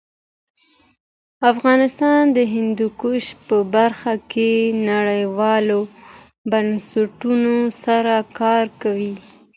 [1.51, 4.51] افغانستان د هندوکش په برخه کې
[4.89, 5.79] نړیوالو
[6.51, 9.13] بنسټونو سره کار کوي.